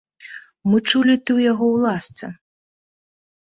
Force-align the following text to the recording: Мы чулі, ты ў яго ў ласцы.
Мы 0.71 0.77
чулі, 0.89 1.17
ты 1.25 1.31
ў 1.37 1.49
яго 1.51 1.65
ў 1.75 1.85
ласцы. 1.85 2.27